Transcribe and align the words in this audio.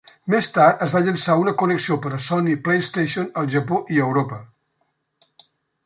Més 0.33 0.47
tard, 0.53 0.79
es 0.85 0.93
va 0.95 1.01
llançar 1.07 1.35
una 1.41 1.53
connexió 1.63 1.99
per 2.05 2.13
a 2.17 2.21
Sony 2.29 2.49
PlayStation 2.69 3.31
al 3.43 3.53
Japó 3.57 3.83
i 3.97 4.01
a 4.01 4.09
Europa. 4.11 4.45